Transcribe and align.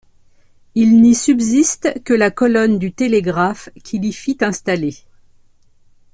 Il 0.73 0.99
n'y 0.99 1.13
subsiste 1.13 2.03
que 2.03 2.15
la 2.15 2.31
colonne 2.31 2.79
du 2.79 2.91
télégraphe 2.91 3.69
qu'il 3.83 4.03
y 4.03 4.11
fit 4.13 4.37
installer. 4.41 4.95